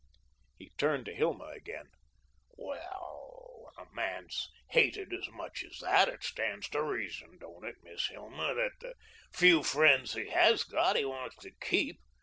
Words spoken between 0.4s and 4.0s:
He turned to Hilma again. "Well, when a